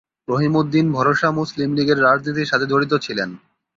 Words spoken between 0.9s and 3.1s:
ভরসা মুসলিম লীগের রাজনীতির সাথে জড়িত